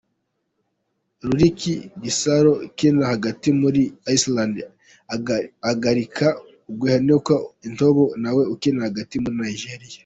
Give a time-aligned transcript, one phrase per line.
[1.25, 1.59] Rurik
[2.03, 3.81] Gislaso ukina hagati muri
[4.15, 4.55] Iceland
[5.71, 6.27] agarika
[6.69, 9.97] Oghenekaro Etebo nawe ukina hagati muri Nigeria.